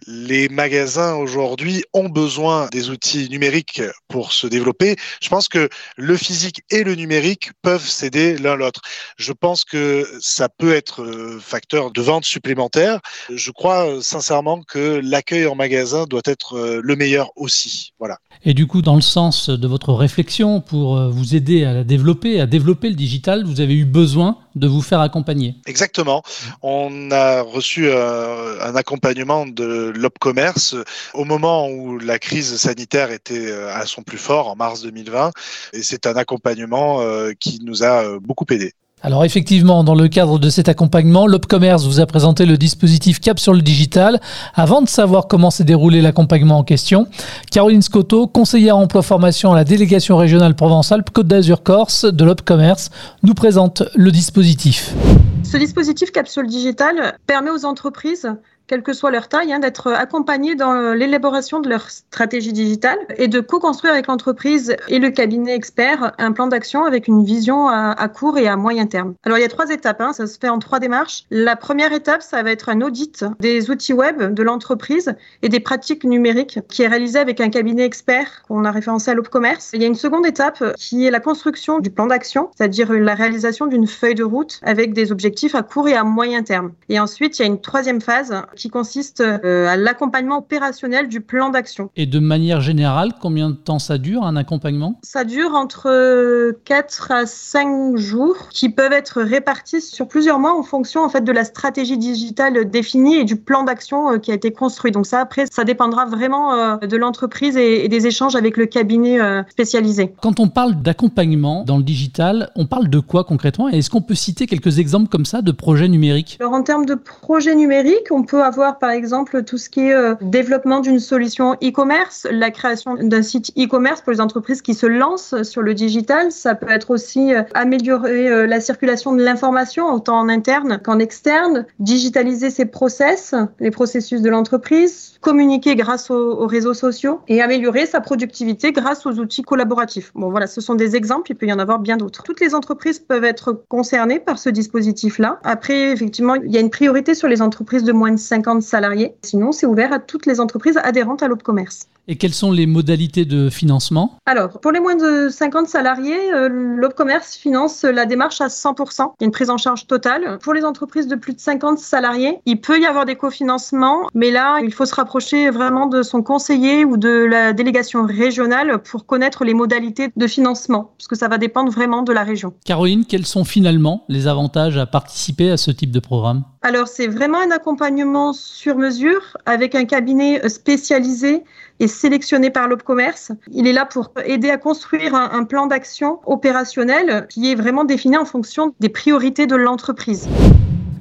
les 0.07 0.49
magasins 0.49 1.15
aujourd'hui 1.15 1.85
ont 1.93 2.09
besoin 2.09 2.69
des 2.71 2.91
outils 2.91 3.29
numériques 3.31 3.83
pour 4.09 4.33
se 4.33 4.47
développer. 4.47 4.97
Je 5.23 5.29
pense 5.29 5.49
que 5.49 5.69
le 5.97 6.17
physique 6.17 6.63
et 6.71 6.83
le 6.85 6.95
numérique 6.95 7.51
peuvent 7.63 7.87
s'aider 7.87 8.37
l'un 8.39 8.57
l'autre. 8.57 8.81
Je 9.17 9.33
pense 9.33 9.65
que 9.65 10.07
ça 10.21 10.49
peut 10.49 10.75
être 10.75 11.03
euh, 11.03 11.39
facteur 11.41 11.91
de 11.91 12.03
vente 12.03 12.25
supplémentaire. 12.25 13.01
Je 13.31 13.51
crois 13.51 13.87
euh, 13.87 14.01
sincèrement 14.01 14.63
que 14.63 15.01
l'accueil 15.03 15.47
en 15.47 15.55
magasin 15.55 16.05
doit 16.05 16.23
être 16.25 16.57
euh, 16.57 16.81
le 16.83 16.97
meilleur 16.97 17.31
aussi. 17.37 17.93
Voilà. 17.99 18.19
Et 18.45 18.55
du 18.55 18.67
coup, 18.67 18.83
dans 18.83 18.95
le 18.95 19.01
sens 19.01 19.49
de 19.49 19.67
votre 19.67 19.93
réflexion, 19.93 20.42
pour 20.43 20.97
euh, 20.97 21.09
vous 21.09 21.37
aider 21.37 21.65
à 21.65 21.73
la 21.73 21.85
développer, 21.85 22.41
à 22.41 22.47
développer 22.47 22.89
le 22.89 22.95
digital, 22.95 23.45
vous 23.45 23.61
avez 23.61 23.75
eu 23.75 23.85
besoin 23.85 24.39
de 24.57 24.67
vous 24.67 24.83
faire 24.83 25.01
accompagner. 25.01 25.55
Exactement. 25.67 26.23
On 26.63 27.11
a 27.11 27.43
reçu 27.43 27.87
euh, 27.87 28.61
un 28.61 28.75
accompagnement 28.75 29.47
de 29.47 29.93
l'Opcommerce 29.95 30.75
au 31.15 31.25
moment 31.25 31.69
où 31.69 31.99
la 31.99 32.19
crise 32.19 32.57
sanitaire 32.57 33.11
était 33.13 33.51
euh, 33.51 33.75
à 33.75 33.87
son 33.87 34.03
plus 34.03 34.19
fort, 34.19 34.49
en 34.49 34.57
mars 34.57 34.83
2020. 34.83 35.31
Et 35.75 35.83
c'est 35.83 36.07
un 36.07 36.17
accompagnement 36.17 37.01
qui 37.39 37.61
nous 37.63 37.85
a 37.85 38.19
beaucoup 38.19 38.47
aidé. 38.51 38.73
Alors 39.05 39.25
effectivement, 39.25 39.83
dans 39.83 39.97
le 39.97 40.07
cadre 40.07 40.39
de 40.39 40.49
cet 40.49 40.69
accompagnement, 40.69 41.27
l'Opcommerce 41.27 41.87
vous 41.87 41.99
a 41.99 42.07
présenté 42.07 42.47
le 42.47 42.57
dispositif 42.57 43.19
Cap 43.19 43.41
sur 43.41 43.53
le 43.53 43.61
digital. 43.61 44.21
Avant 44.55 44.81
de 44.81 44.89
savoir 44.89 45.27
comment 45.27 45.51
s'est 45.51 45.65
déroulé 45.65 46.01
l'accompagnement 46.01 46.59
en 46.59 46.63
question, 46.63 47.09
Caroline 47.51 47.83
Scotto, 47.83 48.29
conseillère 48.29 48.77
emploi 48.77 49.03
formation 49.03 49.53
à 49.53 49.57
la 49.57 49.65
délégation 49.65 50.17
régionale 50.17 50.55
Provence-Alpes-Côte 50.55 51.27
d'Azur-Corse 51.27 52.05
de 52.05 52.25
l'Opcommerce, 52.25 52.91
nous 53.25 53.35
présente 53.35 53.83
le 53.97 54.13
dispositif. 54.13 54.95
Ce 55.43 55.57
dispositif 55.57 56.13
Cap 56.13 56.29
sur 56.29 56.43
le 56.43 56.49
digital 56.49 57.19
permet 57.27 57.51
aux 57.51 57.65
entreprises 57.65 58.29
quelle 58.73 58.83
que 58.83 58.95
soit 58.95 59.11
leur 59.11 59.29
taille, 59.29 59.53
hein, 59.53 59.59
d'être 59.59 59.93
accompagnés 59.93 60.55
dans 60.55 60.95
l'élaboration 60.95 61.61
de 61.61 61.69
leur 61.69 61.91
stratégie 61.91 62.55
digitale 62.55 62.97
et 63.19 63.29
de 63.29 63.41
co-construire 63.41 63.93
avec 63.93 64.07
l'entreprise 64.07 64.75
et 64.89 64.99
le 64.99 65.11
cabinet 65.11 65.55
expert 65.55 66.15
un 66.17 66.33
plan 66.33 66.47
d'action 66.47 66.87
avec 66.87 67.07
une 67.07 67.23
vision 67.23 67.69
à, 67.69 68.09
court 68.09 68.39
et 68.39 68.49
à 68.49 68.57
moyen 68.57 68.87
terme. 68.87 69.13
Alors 69.25 69.37
il 69.37 69.43
y 69.43 69.45
a 69.45 69.49
trois 69.51 69.69
étapes, 69.69 70.01
hein, 70.01 70.15
ça 70.15 70.27
se 70.27 70.39
fait 70.39 70.49
en 70.49 70.59
trois 70.59 70.79
démarches. 70.79 71.25
La 71.31 71.55
première 71.55 71.93
étape, 71.93 72.23
ça 72.23 72.43
va 72.43 72.51
être 72.51 72.71
un 72.71 72.81
audit 72.81 73.27
des 73.41 73.71
outils 73.71 73.93
web 73.93 74.33
de 74.33 74.43
l'entreprise 74.43 75.15
et 75.43 75.51
des 75.51 75.61
pratiques 75.61 76.05
numériques 76.05 76.61
qui 76.71 76.81
est 76.81 76.89
réalisé 76.89 77.19
avec 77.19 77.43
un 77.43 77.51
cabinet 77.51 77.85
expert 77.85 78.43
qu'on 78.49 78.65
a 78.65 78.71
référencé 78.71 79.11
à 79.11 79.15
l'Opcommerce. 79.15 79.73
Il 79.75 79.83
y 79.83 79.85
a 79.85 79.89
une 79.89 79.95
seconde 79.95 80.25
étape 80.25 80.65
qui 80.79 81.05
est 81.07 81.11
la 81.11 81.21
construction 81.21 81.79
du 81.79 81.91
plan 81.91 82.07
d'action, 82.07 82.49
c'est-à-dire 82.57 82.91
la 82.91 83.15
réalisation 83.15 83.67
d'une 83.67 83.87
feuille 83.87 84.15
de 84.15 84.25
route 84.25 84.61
avec 84.63 84.95
des 84.95 85.13
objectifs 85.13 85.55
à 85.55 85.63
court 85.63 85.91
et 85.91 85.95
à 85.95 86.05
moyen 86.05 86.43
terme. 86.43 86.73
Et 86.89 86.99
ensuite, 86.99 87.39
il 87.39 87.43
y 87.43 87.45
a 87.45 87.49
une 87.49 87.61
troisième 87.61 88.01
phase 88.01 88.33
consiste 88.71 89.21
euh, 89.21 89.67
à 89.67 89.77
l'accompagnement 89.77 90.39
opérationnel 90.39 91.09
du 91.09 91.21
plan 91.21 91.51
d'action. 91.51 91.91
Et 91.97 92.07
de 92.07 92.19
manière 92.19 92.61
générale, 92.61 93.13
combien 93.21 93.51
de 93.51 93.57
temps 93.57 93.79
ça 93.79 93.99
dure 93.99 94.25
un 94.25 94.37
accompagnement? 94.37 94.99
Ça 95.03 95.25
dure 95.25 95.55
entre 95.55 96.53
4 96.65 97.11
à 97.11 97.27
5 97.27 97.97
jours 97.97 98.49
qui 98.51 98.69
peuvent 98.69 98.93
être 98.93 99.23
répartis 99.23 99.81
sur 99.81 100.09
plusieurs 100.09 100.39
mois 100.39 100.57
en 100.57 100.63
fonction 100.63 101.03
en 101.03 101.09
fait 101.09 101.23
de 101.23 101.33
la 101.33 101.45
stratégie 101.45 101.99
digitale 101.99 102.71
définie 102.71 103.17
et 103.17 103.25
du 103.25 103.37
plan 103.37 103.65
d'action 103.65 104.13
euh, 104.13 104.19
qui 104.19 104.31
a 104.31 104.35
été 104.35 104.53
construit. 104.53 104.93
Donc 104.93 105.07
ça 105.07 105.21
après 105.21 105.45
ça 105.51 105.65
dépendra 105.65 106.07
vraiment 106.07 106.55
euh, 106.55 106.77
de 106.79 106.97
l'entreprise 106.97 107.57
et 107.57 107.89
des 107.89 108.07
échanges 108.07 108.37
avec 108.37 108.57
le 108.57 108.67
cabinet 108.67 109.19
spécialisé. 109.49 110.15
Quand 110.21 110.41
on 110.41 110.49
parle 110.49 110.77
d'accompagnement 110.83 111.65
dans 111.65 111.77
le 111.77 111.83
digital, 111.83 112.51
on 112.57 112.67
parle 112.67 112.89
de 112.89 112.99
quoi 112.99 113.25
concrètement? 113.25 113.69
Est-ce 113.69 113.91
qu'on 113.91 114.03
peut 114.03 114.15
citer 114.15 114.47
quelques 114.47 114.79
exemples 114.79 115.09
comme 115.09 115.25
ça 115.25 115.43
de 115.43 115.53
projets 115.53 115.89
numériques? 115.89 116.39
Alors 116.41 116.53
en 116.53 116.63
termes 116.63 116.87
de 116.87 116.95
projets 116.95 117.55
numériques, 117.55 118.11
on 118.11 118.23
peut 118.23 118.43
avoir 118.53 118.79
par 118.79 118.91
exemple 118.91 119.45
tout 119.45 119.57
ce 119.57 119.71
qui 119.71 119.81
est 119.89 119.95
euh, 119.95 120.15
développement 120.21 120.81
d'une 120.81 120.99
solution 121.01 121.55
e-commerce, 121.55 122.27
la 122.31 122.51
création 122.51 122.97
d'un 122.97 123.23
site 123.23 123.51
e-commerce 123.59 124.03
pour 124.03 124.13
les 124.13 124.21
entreprises 124.21 124.61
qui 124.61 124.75
se 124.75 124.85
lancent 124.85 125.43
sur 125.43 125.63
le 125.63 125.73
digital. 125.73 126.31
Ça 126.31 126.55
peut 126.55 126.71
être 126.71 126.91
aussi 126.91 127.35
euh, 127.35 127.45
améliorer 127.55 128.29
euh, 128.29 128.47
la 128.47 128.61
circulation 128.61 129.15
de 129.15 129.23
l'information 129.23 129.87
autant 129.87 130.19
en 130.19 130.29
interne 130.29 130.81
qu'en 130.85 130.99
externe, 130.99 131.65
digitaliser 131.79 132.51
ses 132.51 132.67
process, 132.67 133.35
les 133.59 133.71
processus 133.71 134.21
de 134.21 134.29
l'entreprise, 134.29 135.19
communiquer 135.23 135.75
grâce 135.75 136.11
aux, 136.11 136.47
réseaux 136.47 136.75
sociaux 136.75 137.21
et 137.29 137.41
améliorer 137.41 137.87
sa 137.87 138.03
productivité 138.03 138.73
grâce 138.73 139.07
aux 139.07 139.19
outils 139.19 139.43
collaboratifs. 139.43 140.13
Bon 140.15 140.29
voilà, 140.29 140.47
ce 140.47 140.61
sont 140.61 140.75
des 140.75 140.95
exemples, 140.95 141.31
il 141.31 141.37
peut 141.37 141.47
y 141.47 141.53
en 141.53 141.59
avoir 141.59 141.79
bien 141.79 141.97
d'autres. 141.97 142.23
Toutes 142.23 142.41
les 142.41 142.55
entreprises 142.55 142.99
peuvent 142.99 143.25
être 143.25 143.65
concernées 143.69 144.21
par 144.21 144.39
ce 144.39 144.51
dispositif-là. 144.51 145.39
Après, 145.43 145.93
effectivement, 145.93 146.35
il 146.35 146.53
y 146.53 146.59
a 146.59 146.61
une 146.61 146.71
priorité 146.71 147.15
sur 147.15 147.29
les 147.29 147.41
entreprises 147.41 147.85
de 147.85 147.93
moins 147.93 148.11
de 148.11 148.17
5 148.17 148.32
salariés. 148.63 149.15
Sinon, 149.23 149.53
c'est 149.53 149.67
ouvert 149.67 149.93
à 149.93 149.99
toutes 149.99 150.27
les 150.27 150.41
entreprises 150.41 150.79
adhérentes 150.83 151.23
à 151.23 151.29
l'Opcommerce. 151.29 151.89
Et 152.09 152.17
quelles 152.17 152.35
sont 152.35 152.51
les 152.51 152.67
modalités 152.67 153.25
de 153.25 153.49
financement? 153.49 154.19
Alors, 154.27 154.59
pour 154.61 154.73
les 154.73 154.81
moins 154.81 154.97
de 154.97 155.29
50 155.29 155.69
salariés, 155.69 156.35
euh, 156.35 156.49
l'Opcommerce 156.49 157.37
finance 157.37 157.85
la 157.85 158.07
démarche 158.07 158.41
à 158.41 158.49
100%. 158.49 159.13
Il 159.21 159.23
y 159.23 159.25
a 159.25 159.27
une 159.27 159.31
prise 159.31 159.51
en 159.51 159.57
charge 159.57 159.87
totale. 159.87 160.39
Pour 160.43 160.53
les 160.53 160.65
entreprises 160.65 161.07
de 161.07 161.15
plus 161.15 161.35
de 161.35 161.41
50 161.41 161.79
salariés, 161.79 162.39
il 162.45 162.61
peut 162.61 162.81
y 162.81 162.87
avoir 162.87 163.05
des 163.05 163.15
cofinancements, 163.15 164.09
mais 164.15 164.33
là, 164.33 164.59
il 164.65 164.73
faut 164.73 164.85
se 164.85 164.95
rapprocher 164.97 165.51
vraiment 165.51 165.87
de 165.87 166.03
son 166.03 166.23
conseiller 166.23 166.85
ou 166.85 166.97
de 166.97 167.09
la 167.09 167.53
délégation 167.53 168.05
régionale 168.05 168.83
pour 168.83 169.07
connaître 169.07 169.45
les 169.45 169.55
modalités 169.55 170.09
de 170.17 170.27
financement, 170.27 170.95
puisque 170.99 171.15
ça 171.15 171.29
va 171.29 171.39
dépendre 171.39 171.71
vraiment 171.71 172.03
de 172.03 172.13
la 172.13 172.25
région. 172.25 172.53
Caroline, 172.65 173.05
quels 173.07 173.27
sont 173.27 173.45
finalement 173.45 174.05
les 174.09 174.27
avantages 174.27 174.77
à 174.77 174.87
participer 174.87 175.53
à 175.53 175.57
ce 175.57 175.71
type 175.71 175.93
de 175.93 176.01
programme? 176.01 176.43
Alors, 176.63 176.89
c'est 176.89 177.07
vraiment 177.07 177.39
un 177.41 177.51
accompagnement 177.53 178.33
sur 178.33 178.77
mesure 178.77 179.37
avec 179.47 179.75
un 179.77 179.85
cabinet 179.85 180.49
spécialisé 180.49 181.45
et 181.83 181.89
sélectionné 181.89 182.51
par 182.51 182.69
l'Opcommerce. 182.69 183.33
Il 183.51 183.67
est 183.67 183.73
là 183.73 183.85
pour 183.85 184.13
aider 184.25 184.51
à 184.51 184.57
construire 184.57 185.17
un 185.17 185.43
plan 185.43 185.67
d'action 185.67 186.21
opérationnel 186.27 187.27
qui 187.29 187.51
est 187.51 187.57
vraiment 187.57 187.83
défini 187.85 188.17
en 188.17 188.25
fonction 188.25 188.73
des 188.79 188.89
priorités 188.89 189.49
de 189.49 189.57
l'entreprise. 189.57 190.29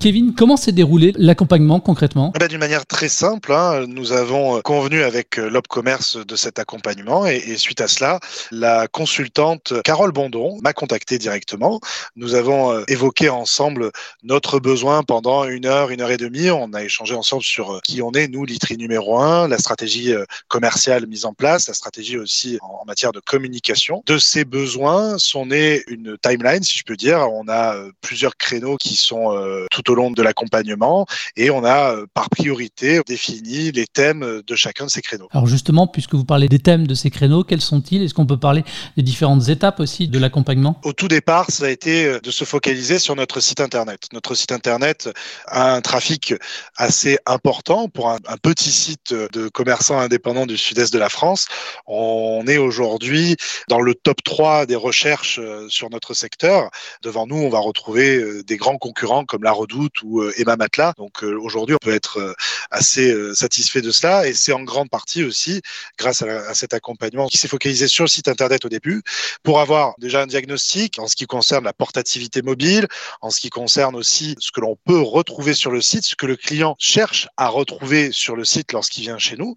Kevin, 0.02 0.34
comment 0.34 0.58
s'est 0.58 0.72
déroulé 0.72 1.14
l'accompagnement 1.16 1.80
concrètement? 1.80 2.32
Eh 2.36 2.40
ben, 2.40 2.48
D'une 2.48 2.58
manière 2.58 2.88
très 2.88 3.08
simple, 3.08 3.54
hein, 3.54 3.86
nous 3.88 4.14
avons 4.14 4.58
euh, 4.58 4.62
convenu 4.62 5.04
avec 5.04 5.38
euh, 5.38 5.48
l'Opcommerce 5.48 6.18
de 6.18 6.36
cet 6.36 6.58
accompagnement 6.58 7.28
et, 7.28 7.56
suite 7.56 7.82
à 7.82 7.88
cela, 7.88 8.20
la 8.50 8.88
consultante 8.88 9.80
Carole 9.84 10.12
Bondon 10.12 10.58
m'a 10.64 10.74
contacté 10.74 11.20
directement. 11.20 11.80
Nous 12.16 12.34
avons 12.34 12.74
euh, 12.74 12.84
évoqué 12.88 13.30
ensemble 13.30 13.92
notre 14.24 14.60
besoin 14.60 15.04
pendant 15.04 15.44
une 15.44 15.68
heure, 15.68 15.92
une 15.92 16.02
heure 16.02 16.10
et 16.10 16.18
demie. 16.18 16.50
On 16.50 16.74
a 16.74 16.84
échangé 16.84 17.14
ensemble 17.14 17.44
sur 17.44 17.80
qui 17.84 18.02
on 18.02 18.12
est, 18.14 18.28
nous, 18.28 18.44
l'ITRI 18.44 18.78
numéro 18.78 19.20
un, 19.20 19.48
la 19.48 19.60
stratégie 19.60 20.16
commerciale 20.48 21.06
mise 21.06 21.26
en 21.26 21.34
place, 21.34 21.68
la 21.68 21.76
stratégie 21.76 22.18
aussi 22.18 22.58
en 22.64 22.86
matière 22.88 23.12
de 23.12 23.20
communication. 23.20 24.02
De 24.08 24.18
ces 24.18 24.46
besoins 24.46 25.20
sont 25.20 25.46
nés 25.46 25.84
une 25.86 26.18
timeline, 26.18 26.64
si 26.64 26.80
je 26.80 26.84
peux 26.86 26.98
dire. 26.98 27.28
On 27.32 27.48
a 27.50 27.76
plusieurs 28.02 28.36
créneaux 28.36 28.78
qui 28.78 28.96
sont 28.96 29.38
tout 29.70 29.91
au 29.92 29.96
long 29.96 30.12
de 30.12 30.22
l'accompagnement 30.22 31.06
et 31.36 31.50
on 31.50 31.64
a 31.64 31.96
euh, 31.96 32.06
par 32.14 32.30
priorité 32.30 33.02
défini 33.06 33.72
les 33.72 33.86
thèmes 33.88 34.42
de 34.46 34.56
chacun 34.56 34.86
de 34.86 34.90
ces 34.90 35.02
créneaux. 35.02 35.28
Alors 35.32 35.48
justement, 35.48 35.88
puisque 35.88 36.16
vous 36.16 36.26
parlez 36.26 36.48
des 36.48 36.60
thèmes 36.60 36.88
de 36.88 36.96
ces 36.96 37.10
créneaux, 37.10 37.44
quels 37.44 37.62
sont-ils? 37.62 38.04
Est-ce 38.04 38.14
qu'on 38.14 38.26
peut 38.26 38.40
parler 38.40 38.64
des 38.98 39.04
différentes 39.04 39.50
étapes 39.50 39.80
aussi 39.80 40.08
de 40.08 40.20
l'accompagnement? 40.20 40.80
Au 40.84 40.94
tout 40.94 41.08
départ, 41.08 41.50
ça 41.50 41.66
a 41.66 41.70
été 41.70 42.06
euh, 42.06 42.20
de 42.20 42.32
se 42.32 42.46
focaliser 42.46 43.00
sur 43.00 43.16
notre 43.16 43.40
site 43.40 43.62
internet. 43.62 44.08
Notre 44.14 44.36
site 44.36 44.52
internet 44.52 45.10
a 45.48 45.74
un 45.74 45.82
trafic 45.82 46.34
assez 46.78 47.18
important 47.26 47.88
pour 47.88 48.10
un, 48.10 48.18
petit 48.42 48.72
site 48.72 49.14
de 49.14 49.50
commerçants 49.50 50.00
indépendants 50.00 50.46
du 50.46 50.58
sud-est 50.58 50.92
de 50.94 51.00
la 51.00 51.10
France. 51.10 51.48
On 51.86 52.46
est 52.48 52.58
aujourd'hui 52.58 53.36
dans 53.68 53.82
le 53.82 53.94
top 53.94 54.24
3 54.24 54.66
des 54.66 54.76
recherches 54.76 55.40
euh, 55.40 55.68
sur 55.70 55.90
notre 55.90 56.14
secteur. 56.14 56.70
Devant 57.02 57.28
nous, 57.28 57.38
on 57.38 57.50
va 57.50 57.60
retrouver 57.60 58.44
des 58.44 58.58
grands 58.58 58.78
concurrents 58.78 59.26
comme 59.26 59.44
la 59.44 59.52
Redoute 59.52 59.81
ou 60.04 60.22
euh, 60.22 60.34
Emma 60.38 60.56
Matelas. 60.56 60.94
Donc 60.98 61.24
euh, 61.24 61.38
aujourd'hui, 61.40 61.76
on 61.76 61.84
peut 61.84 61.94
être 61.94 62.20
euh, 62.20 62.34
assez 62.70 63.14
satisfait 63.34 63.82
de 63.82 63.92
cela 63.92 64.28
et 64.28 64.34
c'est 64.34 64.54
en 64.54 64.64
grande 64.64 64.90
partie 64.90 65.24
aussi 65.24 65.62
grâce 65.98 66.22
à, 66.22 66.54
cet 66.54 66.74
accompagnement 66.74 67.28
qui 67.28 67.38
s'est 67.38 67.48
focalisé 67.48 67.88
sur 67.88 68.04
le 68.04 68.10
site 68.10 68.28
internet 68.28 68.66
au 68.66 68.70
début 68.70 69.02
pour 69.44 69.60
avoir 69.60 69.94
déjà 69.98 70.22
un 70.22 70.28
diagnostic 70.28 71.00
en 71.00 71.08
ce 71.08 71.16
qui 71.16 71.26
concerne 71.26 71.64
la 71.64 71.74
portativité 71.74 72.42
mobile, 72.42 72.88
en 73.22 73.30
ce 73.30 73.40
qui 73.40 73.50
concerne 73.50 73.96
aussi 73.96 74.36
ce 74.40 74.52
que 74.52 74.62
l'on 74.62 74.78
peut 74.86 75.02
retrouver 75.02 75.54
sur 75.54 75.72
le 75.72 75.82
site, 75.82 76.04
ce 76.04 76.16
que 76.16 76.26
le 76.26 76.36
client 76.36 76.76
cherche 76.80 77.28
à 77.38 77.48
retrouver 77.48 78.12
sur 78.12 78.36
le 78.36 78.46
site 78.46 78.74
lorsqu'il 78.74 79.04
vient 79.04 79.18
chez 79.18 79.38
nous, 79.38 79.56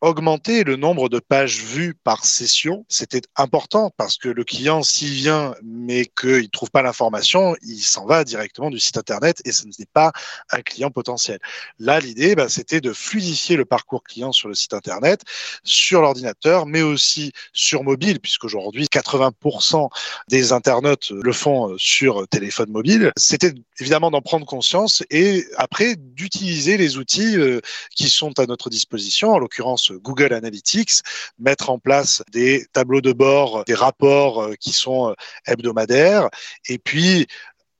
augmenter 0.00 0.64
le 0.64 0.76
nombre 0.76 1.08
de 1.08 1.18
pages 1.18 1.62
vues 1.62 1.94
par 1.94 2.24
session, 2.24 2.84
c'était 2.88 3.22
important 3.36 3.90
parce 3.96 4.16
que 4.16 4.28
le 4.28 4.44
client, 4.44 4.82
s'il 4.82 5.12
vient 5.12 5.54
mais 5.62 6.06
qu'il 6.06 6.42
ne 6.42 6.46
trouve 6.48 6.70
pas 6.70 6.82
l'information, 6.82 7.56
il 7.62 7.80
s'en 7.80 8.06
va 8.06 8.24
directement 8.24 8.70
du 8.70 8.78
site 8.78 8.98
internet 8.98 9.40
et 9.44 9.52
ce 9.52 9.64
n'est 9.66 9.86
pas 9.92 10.12
un 10.50 10.60
client 10.60 10.90
potentiel. 10.90 11.38
Là, 11.78 12.00
l'idée, 12.00 12.34
bah, 12.34 12.48
c'était 12.48 12.80
de 12.80 12.92
fluidifier 12.92 13.56
le 13.56 13.64
parcours 13.64 14.02
client 14.02 14.32
sur 14.32 14.48
le 14.48 14.54
site 14.54 14.74
internet, 14.74 15.22
sur 15.62 16.00
l'ordinateur, 16.00 16.66
mais 16.66 16.82
aussi 16.82 17.32
sur 17.52 17.82
mobile, 17.82 18.20
puisqu'aujourd'hui, 18.20 18.86
80% 18.86 19.88
des 20.28 20.52
internautes 20.52 21.10
le 21.10 21.32
font 21.32 21.70
euh, 21.70 21.76
sur 21.78 22.26
téléphone 22.28 22.70
mobile. 22.70 23.12
C'était 23.16 23.52
évidemment 23.80 24.10
d'en 24.10 24.22
prendre 24.22 24.46
conscience 24.46 25.02
et 25.10 25.44
après 25.56 25.96
d'utiliser 25.96 26.76
les 26.76 26.96
outils 26.96 27.36
euh, 27.36 27.60
qui 27.94 28.08
sont 28.08 28.38
à 28.38 28.46
notre 28.46 28.70
disposition, 28.70 29.32
en 29.32 29.38
l'occurrence 29.38 29.83
Google 29.92 30.32
Analytics, 30.32 31.00
mettre 31.38 31.70
en 31.70 31.78
place 31.78 32.22
des 32.32 32.66
tableaux 32.72 33.00
de 33.00 33.12
bord, 33.12 33.64
des 33.64 33.74
rapports 33.74 34.42
euh, 34.42 34.54
qui 34.58 34.72
sont 34.72 35.10
euh, 35.10 35.14
hebdomadaires, 35.46 36.28
et 36.68 36.78
puis 36.78 37.26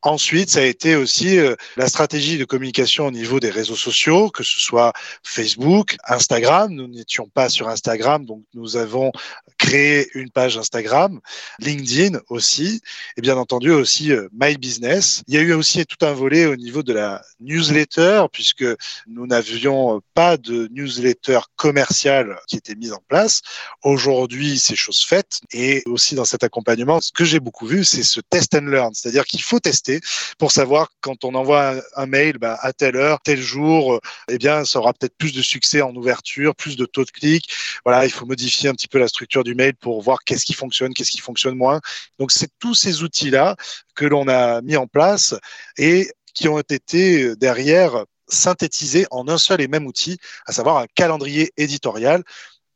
Ensuite, 0.06 0.50
ça 0.50 0.58
a 0.58 0.64
été 0.64 0.96
aussi 0.96 1.38
euh, 1.38 1.56
la 1.78 1.88
stratégie 1.88 2.36
de 2.36 2.44
communication 2.44 3.06
au 3.06 3.10
niveau 3.10 3.40
des 3.40 3.48
réseaux 3.48 3.74
sociaux, 3.74 4.28
que 4.28 4.42
ce 4.42 4.60
soit 4.60 4.92
Facebook, 5.22 5.96
Instagram. 6.06 6.70
Nous 6.74 6.88
n'étions 6.88 7.26
pas 7.26 7.48
sur 7.48 7.70
Instagram, 7.70 8.26
donc 8.26 8.42
nous 8.52 8.76
avons 8.76 9.12
créé 9.56 10.10
une 10.12 10.30
page 10.30 10.58
Instagram, 10.58 11.20
LinkedIn 11.58 12.18
aussi, 12.28 12.82
et 13.16 13.22
bien 13.22 13.38
entendu 13.38 13.70
aussi 13.70 14.12
euh, 14.12 14.28
My 14.38 14.58
Business. 14.58 15.22
Il 15.26 15.34
y 15.36 15.38
a 15.38 15.40
eu 15.40 15.54
aussi 15.54 15.86
tout 15.86 16.04
un 16.04 16.12
volet 16.12 16.44
au 16.44 16.56
niveau 16.56 16.82
de 16.82 16.92
la 16.92 17.24
newsletter, 17.40 18.26
puisque 18.30 18.66
nous 19.06 19.26
n'avions 19.26 20.02
pas 20.12 20.36
de 20.36 20.68
newsletter 20.70 21.40
commerciale 21.56 22.36
qui 22.46 22.56
était 22.56 22.74
mise 22.74 22.92
en 22.92 23.02
place. 23.08 23.40
Aujourd'hui, 23.82 24.58
c'est 24.58 24.76
chose 24.76 25.02
faite. 25.02 25.40
Et 25.50 25.82
aussi 25.86 26.14
dans 26.14 26.26
cet 26.26 26.44
accompagnement, 26.44 27.00
ce 27.00 27.10
que 27.10 27.24
j'ai 27.24 27.40
beaucoup 27.40 27.66
vu, 27.66 27.84
c'est 27.84 28.02
ce 28.02 28.20
test 28.20 28.54
and 28.54 28.66
learn, 28.66 28.92
c'est-à-dire 28.92 29.24
qu'il 29.24 29.40
faut 29.40 29.60
tester 29.60 29.93
pour 30.38 30.52
savoir 30.52 30.90
quand 31.00 31.24
on 31.24 31.34
envoie 31.34 31.74
un, 31.96 32.06
mail 32.06 32.38
bah, 32.38 32.58
à 32.60 32.72
telle 32.72 32.96
heure, 32.96 33.20
tel 33.20 33.40
jour, 33.40 34.00
eh 34.28 34.38
bien, 34.38 34.64
ça 34.64 34.78
aura 34.78 34.92
peut-être 34.92 35.16
plus 35.16 35.32
de 35.32 35.42
succès 35.42 35.82
en 35.82 35.94
ouverture, 35.94 36.54
plus 36.54 36.76
de 36.76 36.86
taux 36.86 37.04
de 37.04 37.10
clic. 37.10 37.52
Voilà, 37.84 38.04
il 38.04 38.10
faut 38.10 38.26
modifier 38.26 38.68
un 38.68 38.74
petit 38.74 38.88
peu 38.88 38.98
la 38.98 39.08
structure 39.08 39.44
du 39.44 39.54
mail 39.54 39.74
pour 39.74 40.02
voir 40.02 40.18
qu'est-ce 40.24 40.44
qui 40.44 40.54
fonctionne, 40.54 40.94
qu'est-ce 40.94 41.10
qui 41.10 41.20
fonctionne 41.20 41.56
moins. 41.56 41.80
Donc, 42.18 42.32
c'est 42.32 42.50
tous 42.58 42.74
ces 42.74 43.02
outils-là 43.02 43.56
que 43.94 44.04
l'on 44.04 44.28
a 44.28 44.60
mis 44.62 44.76
en 44.76 44.86
place 44.86 45.34
et 45.78 46.10
qui 46.34 46.48
ont 46.48 46.58
été 46.58 47.36
derrière 47.36 48.04
synthétisés 48.28 49.06
en 49.10 49.28
un 49.28 49.38
seul 49.38 49.60
et 49.60 49.68
même 49.68 49.86
outil, 49.86 50.18
à 50.46 50.52
savoir 50.52 50.78
un 50.78 50.86
calendrier 50.94 51.52
éditorial 51.56 52.22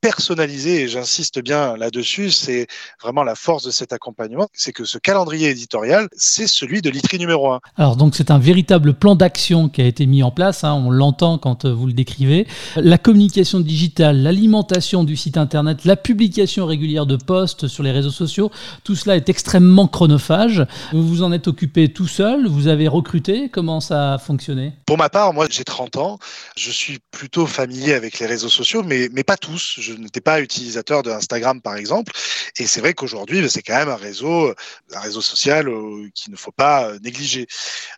personnalisé, 0.00 0.83
et 0.83 0.88
j'insiste 0.88 1.43
bien 1.43 1.76
là-dessus, 1.76 2.31
c'est 2.31 2.67
vraiment 3.02 3.25
la 3.25 3.35
force 3.35 3.64
de 3.64 3.71
cet 3.71 3.93
accompagnement, 3.93 4.49
c'est 4.52 4.73
que 4.73 4.85
ce 4.85 4.99
calendrier 4.99 5.50
éditorial, 5.50 6.09
c'est 6.17 6.47
celui 6.47 6.83
de 6.83 6.90
l'ITRI 6.90 7.19
numéro 7.19 7.52
1. 7.52 7.61
Alors 7.76 7.97
donc 7.97 8.14
c'est 8.14 8.31
un 8.31 8.38
véritable 8.38 8.95
plan 8.95 9.17
d'action 9.17 9.69
qui 9.69 9.81
a 9.81 9.87
été 9.87 10.07
mis 10.07 10.23
en 10.23 10.31
place, 10.31 10.62
hein, 10.62 10.75
on 10.75 10.90
l'entend 10.90 11.38
quand 11.38 11.64
euh, 11.64 11.73
vous 11.73 11.87
le 11.87 11.93
décrivez. 11.93 12.47
La 12.76 12.99
communication 12.99 13.61
digitale, 13.61 14.23
l'alimentation 14.23 15.05
du 15.05 15.17
site 15.17 15.37
internet, 15.37 15.85
la 15.85 15.97
publication 15.97 16.67
régulière 16.67 17.07
de 17.07 17.17
posts 17.17 17.67
sur 17.67 17.83
les 17.83 17.90
réseaux 17.90 18.11
sociaux, 18.11 18.50
tout 18.85 18.95
cela 18.95 19.17
est 19.17 19.28
extrêmement 19.28 19.88
chronophage. 19.88 20.64
Vous 20.93 21.07
vous 21.07 21.23
en 21.23 21.33
êtes 21.33 21.49
occupé 21.49 21.93
tout 21.93 22.09
seul, 22.09 22.47
vous 22.47 22.69
avez 22.69 22.88
recruté, 22.88 23.49
comment 23.49 23.81
ça 23.81 24.14
a 24.14 24.19
fonctionné? 24.19 24.75
Pour 24.87 24.99
ma 24.99 25.09
part, 25.09 25.33
moi 25.33 25.47
j'ai 25.50 25.64
30 25.64 25.97
ans, 25.97 26.19
je 26.57 26.71
suis 26.71 26.99
plutôt 27.11 27.47
familier 27.47 27.95
avec 27.95 28.19
les 28.21 28.26
réseaux 28.26 28.49
sociaux, 28.49 28.83
mais, 28.85 29.09
mais 29.12 29.25
pas 29.25 29.37
tous 29.37 29.78
je 29.88 29.88
n'étais 29.92 30.21
pas 30.21 30.40
utilisateur 30.40 31.02
de 31.02 31.11
Instagram 31.11 31.61
par 31.61 31.76
exemple. 31.76 32.12
Et 32.59 32.66
c'est 32.66 32.80
vrai 32.80 32.95
qu'aujourd'hui, 32.95 33.49
c'est 33.49 33.62
quand 33.62 33.76
même 33.76 33.88
un 33.88 33.97
réseau, 33.97 34.54
un 34.95 35.00
réseau 35.00 35.21
social 35.21 35.68
euh, 35.68 36.09
qu'il 36.14 36.33
ne 36.33 36.37
faut 36.37 36.52
pas 36.52 36.88
euh, 36.88 36.99
négliger. 37.02 37.47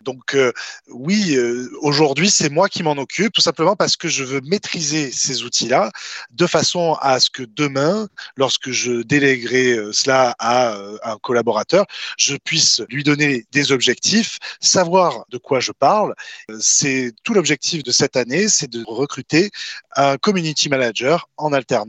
Donc 0.01 0.35
euh, 0.35 0.51
oui, 0.89 1.37
aujourd'hui, 1.81 2.29
c'est 2.29 2.49
moi 2.49 2.69
qui 2.69 2.83
m'en 2.83 2.93
occupe, 2.93 3.33
tout 3.33 3.41
simplement 3.41 3.75
parce 3.75 3.95
que 3.95 4.07
je 4.07 4.23
veux 4.23 4.41
maîtriser 4.41 5.11
ces 5.11 5.43
outils-là 5.43 5.91
de 6.31 6.47
façon 6.47 6.97
à 7.01 7.19
ce 7.19 7.29
que 7.29 7.43
demain, 7.43 8.07
lorsque 8.35 8.71
je 8.71 9.01
déléguerai 9.01 9.77
cela 9.93 10.35
à 10.39 10.77
un 11.03 11.17
collaborateur, 11.17 11.85
je 12.17 12.35
puisse 12.35 12.81
lui 12.89 13.03
donner 13.03 13.45
des 13.51 13.71
objectifs, 13.71 14.39
savoir 14.59 15.25
de 15.29 15.37
quoi 15.37 15.59
je 15.59 15.71
parle. 15.71 16.13
C'est 16.59 17.13
tout 17.23 17.33
l'objectif 17.33 17.83
de 17.83 17.91
cette 17.91 18.15
année, 18.15 18.47
c'est 18.47 18.69
de 18.69 18.83
recruter 18.87 19.51
un 19.95 20.17
community 20.17 20.69
manager 20.69 21.29
en 21.37 21.53
alternance 21.53 21.80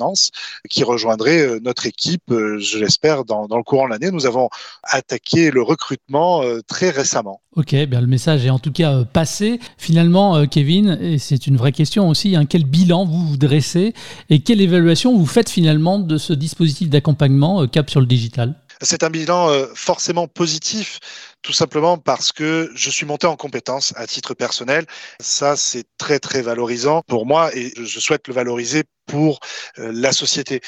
qui 0.69 0.85
rejoindrait 0.85 1.41
euh, 1.41 1.61
notre 1.63 1.87
équipe, 1.87 2.31
euh, 2.31 2.59
je 2.59 2.79
l'espère, 2.79 3.25
dans, 3.25 3.47
le 3.51 3.63
courant 3.63 3.87
de 3.87 3.91
l'année. 3.91 4.11
Nous 4.11 4.27
avons 4.27 4.49
attaqué 4.83 5.51
le 5.51 5.63
recrutement 5.63 6.43
euh, 6.43 6.61
très 6.67 6.91
récemment. 6.91 7.41
Ok, 7.55 7.75
bien 7.75 8.01
le 8.01 8.07
message 8.07 8.47
est 8.47 8.51
en 8.51 8.59
tout 8.59 8.73
cas 8.73 9.05
passé. 9.05 9.61
Finalement, 9.77 10.47
Kevin, 10.47 10.99
et 11.03 11.19
c'est 11.19 11.47
une 11.47 11.59
vraie 11.59 11.73
question 11.73 12.09
aussi, 12.09 12.35
hein, 12.35 12.47
quel 12.47 12.65
bilan 12.65 13.05
vous 13.05 13.27
vous 13.27 13.37
dressez 13.37 13.93
et 14.31 14.41
quelle 14.41 14.63
évaluation 14.63 15.15
vous 15.17 15.27
faites 15.27 15.51
finalement 15.51 15.99
de 15.99 16.17
ce 16.17 16.33
dispositif 16.33 16.89
d'accompagnement 16.89 17.67
Cap 17.67 17.91
sur 17.91 18.01
le 18.01 18.07
digital? 18.07 18.55
C'est 18.83 19.03
un 19.03 19.11
bilan 19.11 19.67
forcément 19.75 20.29
positif 20.29 21.01
tout 21.43 21.53
simplement 21.53 21.99
parce 21.99 22.33
que 22.33 22.71
je 22.75 22.89
suis 22.89 23.05
monté 23.05 23.27
en 23.27 23.37
compétence 23.37 23.93
à 23.97 24.07
titre 24.07 24.33
personnel. 24.35 24.87
Ça, 25.21 25.57
c'est 25.57 25.85
très, 25.99 26.21
très 26.21 26.41
valorisant 26.41 27.03
pour 27.09 27.27
moi 27.27 27.55
et 27.57 27.73
je 27.77 28.01
souhaite 28.01 28.29
le 28.29 28.35
valoriser 28.35 28.85
pour 29.07 29.41
euh, 29.79 29.91
la 29.93 30.13
société. 30.13 30.61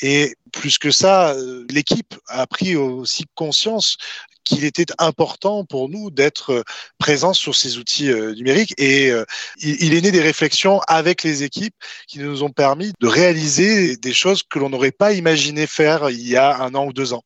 Et 0.00 0.36
plus 0.52 0.78
que 0.78 0.92
ça, 0.92 1.30
euh, 1.30 1.66
l'équipe 1.68 2.14
a 2.28 2.46
pris 2.46 2.76
aussi 2.76 3.24
conscience 3.34 3.96
qu'il 4.50 4.64
était 4.64 4.86
important 4.98 5.64
pour 5.64 5.88
nous 5.88 6.10
d'être 6.10 6.52
euh, 6.52 6.62
présents 6.98 7.32
sur 7.32 7.54
ces 7.54 7.78
outils 7.78 8.10
euh, 8.10 8.34
numériques. 8.34 8.74
Et 8.78 9.10
euh, 9.10 9.24
il, 9.58 9.94
est 9.94 10.00
né 10.00 10.10
des 10.10 10.20
réflexions 10.20 10.80
avec 10.88 11.22
les 11.22 11.44
équipes 11.44 11.74
qui 12.08 12.18
nous 12.18 12.42
ont 12.42 12.50
permis 12.50 12.92
de 13.00 13.06
réaliser 13.06 13.96
des 13.96 14.12
choses 14.12 14.42
que 14.42 14.58
l'on 14.58 14.70
n'aurait 14.70 14.90
pas 14.90 15.12
imaginé 15.12 15.66
faire 15.66 16.10
il 16.10 16.26
y 16.26 16.36
a 16.36 16.58
un 16.60 16.74
an 16.74 16.86
ou 16.86 16.92
deux 16.92 17.12
ans. 17.12 17.22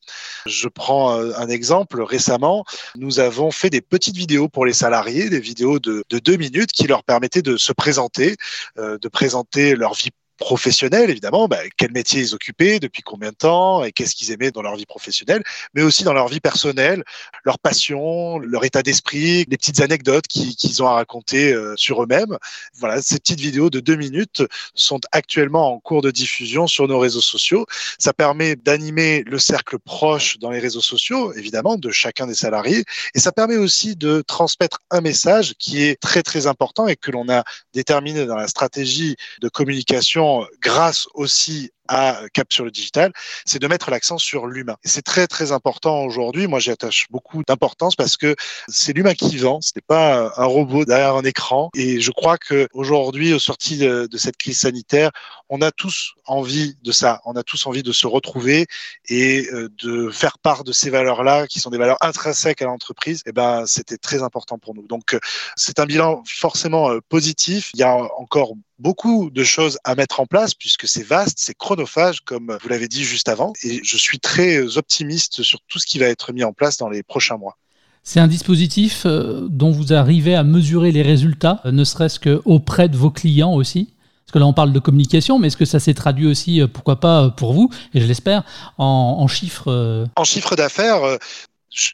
Je 0.47 0.69
prends 0.69 1.13
un 1.13 1.49
exemple. 1.49 2.03
Récemment, 2.03 2.65
nous 2.97 3.21
avons 3.21 3.51
fait 3.51 3.71
des 3.71 3.81
petites 3.81 4.17
vidéos 4.17 4.49
pour 4.49 4.67
les 4.67 4.73
salariés, 4.73 5.31
des 5.31 5.41
vidéos 5.41 5.79
de, 5.79 6.05
de 6.11 6.19
deux 6.19 6.37
minutes 6.37 6.73
qui 6.73 6.87
leur 6.87 7.05
permettaient 7.05 7.43
de 7.43 7.57
se 7.57 7.73
présenter, 7.73 8.37
de 8.77 9.09
présenter 9.09 9.75
leur 9.75 9.95
vie 9.95 10.11
professionnels, 10.37 11.11
évidemment, 11.11 11.49
bah, 11.49 11.61
quel 11.77 11.93
métier 11.93 12.21
ils 12.21 12.35
occupaient, 12.35 12.81
depuis 12.81 13.03
combien 13.03 13.31
de 13.31 13.37
temps, 13.37 13.85
et 13.85 13.93
qu'est-ce 13.93 14.15
qu'ils 14.15 14.33
aimaient 14.33 14.51
dans 14.51 14.63
leur 14.63 14.77
vie 14.77 14.87
professionnelle, 14.87 15.43
mais 15.75 15.83
aussi 15.83 16.05
dans 16.05 16.13
leur 16.13 16.29
vie 16.29 16.41
personnelle, 16.41 17.05
leur 17.45 17.59
passion, 17.59 18.39
leur 18.39 18.65
état 18.65 18.83
d'esprit, 18.83 19.45
les 19.49 19.57
petites 19.57 19.81
anecdotes 19.81 20.27
qu'ils 20.27 20.83
ont 20.83 20.89
à 20.89 20.95
raconter 20.95 21.53
euh, 21.53 21.75
sur 21.77 22.03
eux-mêmes. 22.03 22.37
Voilà, 22.75 23.01
ces 23.01 23.19
petites 23.19 23.41
vidéos 23.41 23.71
de 23.71 23.81
deux 23.81 23.97
minutes 23.97 24.43
sont 24.75 25.01
actuellement 25.13 25.73
en 25.73 25.81
cours 25.81 26.03
de 26.03 26.11
diffusion 26.11 26.67
sur 26.67 26.89
nos 26.89 26.99
réseaux 26.99 27.21
sociaux. 27.21 27.67
Ça 27.99 28.13
permet 28.13 28.57
d'animer 28.57 29.23
le 29.27 29.39
cercle 29.39 29.79
proche 29.79 30.39
dans 30.39 30.51
les 30.51 30.59
réseaux 30.59 30.81
sociaux, 30.81 31.33
évidemment, 31.35 31.77
de 31.77 31.91
chacun 31.91 32.27
des 32.27 32.35
salariés, 32.35 32.85
et 33.15 33.21
ça 33.21 33.33
permet 33.33 33.57
aussi 33.57 33.97
de 33.97 34.23
transmettre 34.27 34.79
un 34.91 35.01
message 35.01 35.55
qui 35.59 35.83
est 35.83 36.01
très 36.01 36.23
très 36.23 36.47
important 36.47 36.89
et 36.89 36.97
que 36.97 37.11
l'on 37.11 37.29
a 37.29 37.45
déterminé 37.73 38.27
dans 38.27 38.37
la 38.37 38.49
stratégie 38.49 39.17
de 39.41 39.49
communication 39.49 40.24
grâce 40.61 41.07
aussi 41.15 41.71
à 41.89 42.21
Cap 42.33 42.53
sur 42.53 42.65
le 42.65 42.71
digital, 42.71 43.13
c'est 43.45 43.59
de 43.59 43.67
mettre 43.67 43.91
l'accent 43.91 44.19
sur 44.19 44.47
l'humain. 44.47 44.77
C'est 44.85 45.03
très 45.03 45.27
très 45.27 45.53
important 45.53 46.05
aujourd'hui. 46.05 46.47
Moi, 46.47 46.61
j'y 46.61 46.71
attache 46.71 47.07
beaucoup 47.11 47.43
d'importance 47.47 47.97
parce 47.97 48.17
que 48.17 48.37
c'est 48.69 48.93
l'humain 48.93 49.15
qui 49.15 49.37
vend. 49.37 49.61
Ce 49.61 49.73
n'est 49.77 49.83
pas 49.87 50.33
un 50.37 50.45
robot 50.45 50.85
derrière 50.85 51.17
un 51.17 51.25
écran. 51.25 51.71
Et 51.75 52.01
je 52.01 52.11
crois 52.11 52.39
que 52.39 52.69
aujourd'hui, 52.73 53.33
au 53.33 53.39
sorti 53.39 53.79
de, 53.79 54.09
cette 54.17 54.37
crise 54.37 54.61
sanitaire, 54.61 55.11
on 55.49 55.61
a 55.61 55.71
tous 55.71 56.15
envie 56.27 56.77
de 56.83 56.93
ça. 56.93 57.21
On 57.25 57.37
a 57.37 57.43
tous 57.43 57.67
envie 57.67 57.83
de 57.83 57.93
se 57.93 58.07
retrouver 58.07 58.67
et 59.09 59.47
euh, 59.53 59.69
de 59.83 60.11
faire 60.11 60.39
part 60.39 60.65
de 60.65 60.73
ces 60.73 60.91
valeurs-là, 60.91 61.47
qui 61.47 61.61
sont 61.61 61.71
des 61.71 61.79
valeurs 61.79 61.99
intrinsèques 62.01 62.63
à 62.63 62.65
l'entreprise. 62.65 63.19
Et 63.27 63.31
eh 63.31 63.33
ben, 63.33 63.67
c'était 63.67 63.99
très 63.99 64.23
important 64.23 64.59
pour 64.59 64.75
nous. 64.75 64.87
Donc, 64.87 65.15
euh, 65.15 65.21
c'est 65.57 65.79
un 65.79 65.87
bilan 65.87 66.23
forcément 66.27 66.91
euh, 66.91 67.01
positif. 67.09 67.71
Il 67.75 67.81
y 67.81 67.83
a 67.83 67.95
encore 68.19 68.55
beaucoup 68.79 69.31
de 69.31 69.45
choses 69.45 69.79
à 69.85 69.95
mettre 69.95 70.21
en 70.21 70.27
place 70.27 70.55
puisque 70.55 70.89
c'est 70.89 71.03
vaste, 71.03 71.39
c'est 71.39 71.55
chronophage, 71.75 72.21
comme 72.21 72.57
vous 72.63 72.69
l'avez 72.69 72.87
dit 72.87 73.05
juste 73.05 73.29
avant. 73.29 73.53
Et 73.65 73.81
je 73.83 73.97
suis 73.97 74.21
très 74.21 74.77
optimiste 74.77 75.43
sur 75.43 75.59
tout 75.69 75.79
ce 75.79 75.87
qui 75.87 75.99
va 75.99 76.07
être 76.07 76.33
mis 76.33 76.45
en 76.45 76.53
place 76.53 76.77
dans 76.77 76.89
les 76.89 77.03
prochains 77.03 77.37
mois. 77.37 77.57
C'est 78.05 78.21
un 78.21 78.29
dispositif 78.29 79.07
euh, 79.07 79.49
dont 79.51 79.71
vous 79.71 79.93
arrivez 79.93 80.35
à 80.37 80.45
mesurer 80.45 80.93
les 80.93 81.03
résultats, 81.03 81.61
euh, 81.65 81.73
ne 81.73 81.85
serait-ce 81.85 82.21
qu'auprès 82.21 82.89
de 82.89 82.97
vos 82.97 83.11
clients 83.11 83.55
aussi? 83.55 83.95
Parce 84.25 84.33
que 84.35 84.39
là, 84.39 84.47
on 84.47 84.53
parle 84.53 84.73
de 84.73 84.79
communication, 84.79 85.39
mais 85.39 85.49
est-ce 85.49 85.57
que 85.57 85.65
ça 85.65 85.81
s'est 85.81 85.95
traduit 85.95 86.27
aussi, 86.27 86.61
euh, 86.61 86.67
pourquoi 86.67 87.01
pas 87.01 87.31
pour 87.31 87.55
vous, 87.55 87.71
et 87.95 88.01
je 88.01 88.07
l'espère, 88.07 88.45
en, 88.79 89.17
en 89.19 89.27
chiffres 89.27 90.07
En 90.17 90.25
chiffre 90.25 90.55
d'affaires, 90.55 91.19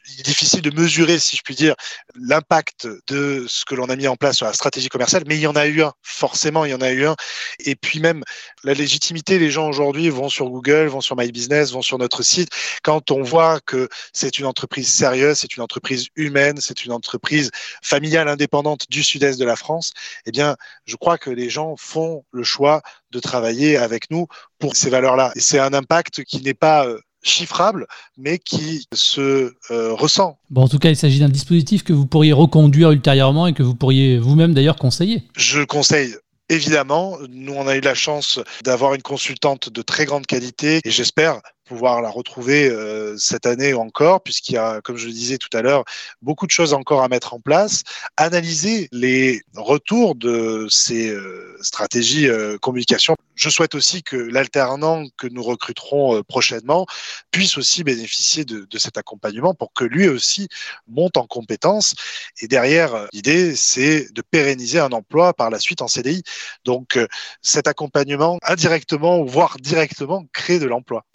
il 0.07 0.19
est 0.19 0.23
difficile 0.23 0.61
de 0.61 0.71
mesurer, 0.71 1.19
si 1.19 1.37
je 1.37 1.41
puis 1.41 1.55
dire, 1.55 1.75
l'impact 2.15 2.87
de 3.07 3.45
ce 3.47 3.65
que 3.65 3.75
l'on 3.75 3.89
a 3.89 3.95
mis 3.95 4.07
en 4.07 4.15
place 4.15 4.37
sur 4.37 4.45
la 4.45 4.53
stratégie 4.53 4.89
commerciale, 4.89 5.23
mais 5.27 5.35
il 5.35 5.41
y 5.41 5.47
en 5.47 5.55
a 5.55 5.67
eu 5.67 5.81
un, 5.81 5.93
forcément, 6.01 6.65
il 6.65 6.71
y 6.71 6.73
en 6.73 6.81
a 6.81 6.91
eu 6.91 7.05
un. 7.05 7.15
Et 7.59 7.75
puis 7.75 7.99
même 7.99 8.23
la 8.63 8.73
légitimité, 8.73 9.39
les 9.39 9.51
gens 9.51 9.67
aujourd'hui 9.67 10.09
vont 10.09 10.29
sur 10.29 10.49
Google, 10.49 10.87
vont 10.87 11.01
sur 11.01 11.15
My 11.17 11.31
Business, 11.31 11.71
vont 11.71 11.81
sur 11.81 11.97
notre 11.97 12.23
site. 12.23 12.49
Quand 12.83 13.11
on 13.11 13.23
voit 13.23 13.59
que 13.61 13.89
c'est 14.13 14.39
une 14.39 14.45
entreprise 14.45 14.87
sérieuse, 14.87 15.39
c'est 15.39 15.55
une 15.55 15.63
entreprise 15.63 16.07
humaine, 16.15 16.57
c'est 16.59 16.85
une 16.85 16.91
entreprise 16.91 17.51
familiale 17.83 18.27
indépendante 18.27 18.89
du 18.89 19.03
sud-est 19.03 19.39
de 19.39 19.45
la 19.45 19.55
France, 19.55 19.91
eh 20.25 20.31
bien, 20.31 20.55
je 20.85 20.95
crois 20.95 21.17
que 21.17 21.29
les 21.29 21.49
gens 21.49 21.75
font 21.77 22.23
le 22.31 22.43
choix 22.43 22.81
de 23.11 23.19
travailler 23.19 23.77
avec 23.77 24.09
nous 24.09 24.27
pour 24.59 24.75
ces 24.75 24.89
valeurs-là. 24.89 25.31
Et 25.35 25.39
c'est 25.39 25.59
un 25.59 25.73
impact 25.73 26.23
qui 26.23 26.41
n'est 26.41 26.53
pas 26.53 26.85
euh, 26.85 26.99
chiffrable, 27.23 27.87
mais 28.17 28.39
qui 28.39 28.87
se 28.93 29.53
euh, 29.71 29.93
ressent. 29.93 30.37
Bon, 30.49 30.63
en 30.63 30.67
tout 30.67 30.79
cas, 30.79 30.89
il 30.89 30.95
s'agit 30.95 31.19
d'un 31.19 31.29
dispositif 31.29 31.83
que 31.83 31.93
vous 31.93 32.05
pourriez 32.05 32.33
reconduire 32.33 32.91
ultérieurement 32.91 33.47
et 33.47 33.53
que 33.53 33.63
vous 33.63 33.75
pourriez 33.75 34.17
vous-même 34.17 34.53
d'ailleurs 34.53 34.77
conseiller. 34.77 35.23
Je 35.35 35.61
conseille 35.61 36.15
Évidemment, 36.51 37.17
nous 37.29 37.53
on 37.53 37.65
a 37.65 37.77
eu 37.77 37.79
la 37.79 37.95
chance 37.95 38.41
d'avoir 38.65 38.93
une 38.93 39.01
consultante 39.01 39.69
de 39.69 39.81
très 39.81 40.03
grande 40.03 40.25
qualité 40.25 40.81
et 40.83 40.91
j'espère 40.91 41.39
pouvoir 41.71 42.01
la 42.01 42.09
retrouver 42.09 42.69
euh, 42.69 43.15
cette 43.17 43.45
année 43.45 43.73
encore, 43.73 44.21
puisqu'il 44.21 44.55
y 44.55 44.57
a, 44.57 44.81
comme 44.81 44.97
je 44.97 45.05
le 45.05 45.13
disais 45.13 45.37
tout 45.37 45.55
à 45.57 45.61
l'heure, 45.61 45.85
beaucoup 46.21 46.45
de 46.45 46.51
choses 46.51 46.73
encore 46.73 47.01
à 47.01 47.07
mettre 47.07 47.33
en 47.33 47.39
place, 47.39 47.83
analyser 48.17 48.89
les 48.91 49.41
retours 49.55 50.15
de 50.15 50.67
ces 50.69 51.07
euh, 51.07 51.55
stratégies 51.61 52.27
euh, 52.27 52.57
communication. 52.57 53.15
Je 53.35 53.49
souhaite 53.49 53.73
aussi 53.73 54.03
que 54.03 54.17
l'alternant 54.17 55.05
que 55.17 55.27
nous 55.27 55.41
recruterons 55.41 56.21
prochainement 56.23 56.85
puisse 57.31 57.57
aussi 57.57 57.85
bénéficier 57.85 58.43
de, 58.43 58.67
cet 58.77 58.97
accompagnement 58.97 59.53
pour 59.53 59.71
que 59.71 59.85
lui 59.85 60.09
aussi 60.09 60.49
monte 60.87 61.15
en 61.15 61.25
compétences. 61.25 61.95
Et 62.41 62.47
derrière, 62.47 63.07
l'idée, 63.13 63.55
c'est 63.55 64.11
de 64.11 64.21
pérenniser 64.21 64.79
un 64.79 64.91
emploi 64.91 65.33
par 65.33 65.49
la 65.49 65.59
suite 65.59 65.81
en 65.81 65.87
CDI. 65.87 66.21
Donc, 66.65 66.99
cet 67.41 67.67
accompagnement 67.67 68.37
indirectement, 68.43 69.23
voire 69.23 69.57
directement, 69.59 70.25
crée 70.33 70.59
de 70.59 70.65
l'emploi. 70.65 71.05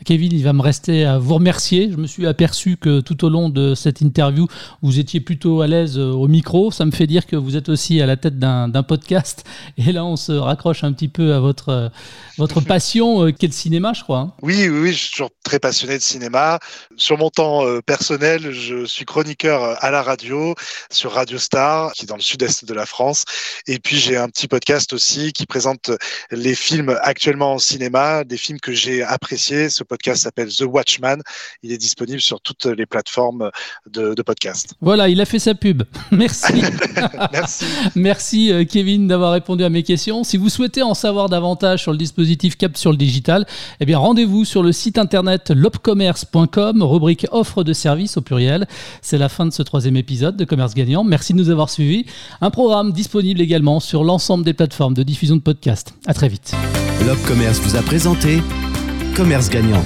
Va 0.47 0.53
me 0.53 0.63
rester 0.63 1.05
à 1.05 1.19
vous 1.19 1.35
remercier. 1.35 1.91
Je 1.91 1.97
me 1.97 2.07
suis 2.07 2.25
aperçu 2.25 2.77
que 2.77 3.01
tout 3.01 3.25
au 3.25 3.29
long 3.29 3.49
de 3.49 3.75
cette 3.75 4.01
interview, 4.01 4.47
vous 4.81 5.01
étiez 5.01 5.19
plutôt 5.19 5.61
à 5.61 5.67
l'aise 5.67 5.99
euh, 5.99 6.13
au 6.13 6.29
micro. 6.29 6.71
Ça 6.71 6.85
me 6.85 6.93
fait 6.93 7.09
dire 7.09 7.27
que 7.27 7.35
vous 7.35 7.57
êtes 7.57 7.69
aussi 7.69 8.01
à 8.01 8.07
la 8.07 8.17
tête 8.17 8.39
d'un 8.39 8.83
podcast. 8.85 9.45
Et 9.77 9.91
là, 9.91 10.05
on 10.05 10.15
se 10.15 10.31
raccroche 10.31 10.85
un 10.85 10.93
petit 10.93 11.09
peu 11.09 11.35
à 11.35 11.41
votre, 11.41 11.71
euh, 11.71 11.89
votre 12.39 12.61
passion, 12.65 13.25
euh, 13.25 13.33
qui 13.33 13.47
est 13.47 13.49
le 13.49 13.55
cinéma, 13.55 13.93
je 13.93 14.05
crois. 14.05 14.19
Hein. 14.19 14.33
Oui, 14.43 14.69
oui, 14.69 14.79
oui, 14.79 14.93
je 14.93 14.99
suis 14.99 15.11
toujours 15.11 15.31
très 15.43 15.59
passionné 15.59 15.99
de 15.99 16.03
cinéma. 16.03 16.61
Sur 16.97 17.19
mon 17.19 17.31
temps 17.31 17.65
personnel, 17.85 18.53
je 18.53 18.85
suis 18.85 19.05
chroniqueur 19.05 19.77
à 19.83 19.91
la 19.91 20.03
radio, 20.03 20.55
sur 20.91 21.13
Radio 21.13 21.39
Star, 21.39 21.93
qui 21.93 22.05
est 22.05 22.09
dans 22.09 22.17
le 22.17 22.23
sud-est 22.23 22.65
de 22.65 22.75
la 22.75 22.87
France. 22.87 23.25
Et 23.67 23.81
puis, 23.81 23.97
j'ai 23.97 24.17
un 24.17 24.29
petit 24.29 24.47
podcast 24.47 24.93
aussi 24.93 25.33
qui 25.33 25.47
présente 25.47 25.91
les 26.31 26.55
films 26.55 26.97
actuellement 27.03 27.55
en 27.55 27.59
cinéma, 27.59 28.23
des 28.23 28.37
films 28.37 28.61
que 28.61 28.73
j'ai 28.73 29.03
appréciés. 29.03 29.71
Ce 29.71 29.83
podcast 29.83 30.23
s'appelle 30.23 30.36
The 30.45 30.65
Watchman. 30.67 31.19
Il 31.63 31.73
est 31.73 31.79
disponible 31.79 32.21
sur 32.21 32.41
toutes 32.41 32.67
les 32.67 32.87
plateformes 32.87 33.51
de, 33.91 34.15
de 34.15 34.23
podcast. 34.23 34.75
Voilà, 34.81 35.09
il 35.09 35.21
a 35.21 35.25
fait 35.25 35.39
sa 35.39 35.55
pub. 35.55 35.83
Merci. 36.11 36.63
Merci. 37.33 37.65
Merci 37.95 38.53
euh, 38.53 38.65
Kevin 38.65 39.07
d'avoir 39.07 39.33
répondu 39.33 39.65
à 39.65 39.71
mes 39.71 39.83
questions. 39.83 40.25
Si 40.25 40.37
vous 40.37 40.49
souhaitez 40.49 40.83
en 40.83 40.95
savoir 40.95 41.29
davantage 41.29 41.83
sur 41.83 41.93
le 41.93 41.99
dispositif 41.99 42.57
Cap 42.57 42.77
sur 42.77 42.91
le 42.91 42.97
digital, 42.97 43.47
eh 43.81 43.87
bien 43.87 43.99
rendez-vous 43.99 44.45
sur 44.45 44.63
le 44.63 44.73
site 44.73 44.99
internet 44.99 45.51
lopcommerce.com, 45.51 46.83
rubrique 46.83 47.27
offre 47.31 47.65
de 47.65 47.73
services 47.73 48.17
au 48.17 48.21
pluriel. 48.21 48.67
C'est 49.03 49.19
la 49.19 49.29
fin 49.29 49.47
de 49.47 49.53
ce 49.53 49.63
troisième 49.63 49.97
épisode 49.97 50.37
de 50.37 50.45
Commerce 50.45 50.75
Gagnant. 50.75 51.05
Merci 51.05 51.33
de 51.33 51.39
nous 51.39 51.51
avoir 51.51 51.71
suivis. 51.71 52.07
Un 52.41 52.51
programme 52.51 52.93
disponible 52.93 53.41
également 53.41 53.81
sur 53.81 54.05
l'ensemble 54.05 54.45
des 54.45 54.55
plateformes 54.55 54.95
de 54.95 55.03
diffusion 55.03 55.37
de 55.37 55.43
podcasts. 55.43 55.95
À 56.07 56.15
très 56.15 56.29
vite. 56.29 56.53
L'Op 57.07 57.19
Commerce 57.27 57.61
vous 57.61 57.77
a 57.77 57.83
présenté 57.83 58.43
Commerce 59.15 59.49
Gagnant. 59.49 59.83